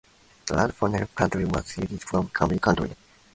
The 0.47 0.55
land 0.55 0.73
for 0.73 0.89
Natrona 0.89 1.15
County 1.15 1.45
was 1.45 1.67
ceded 1.67 2.01
from 2.01 2.27
Carbon 2.29 2.57
County. 2.57 2.95